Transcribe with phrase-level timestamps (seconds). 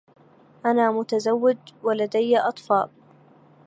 [0.65, 2.89] أنا متزوج و لديّ أطفال.